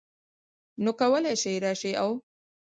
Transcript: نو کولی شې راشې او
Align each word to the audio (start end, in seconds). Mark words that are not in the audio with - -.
نو 0.83 0.91
کولی 0.99 1.33
شې 1.41 1.53
راشې 1.65 1.91
او 2.03 2.09